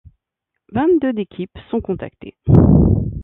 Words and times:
Vingt-deux 0.73 1.13
d'équipes 1.13 1.55
sont 1.69 1.79
contactées. 1.79 2.35